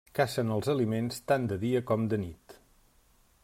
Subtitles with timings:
[0.19, 2.57] Cacen els aliments tant de dia com de nit.